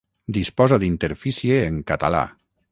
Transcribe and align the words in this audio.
Disposa 0.37 0.79
d'interfície 0.83 1.61
en 1.69 1.79
català. 1.93 2.27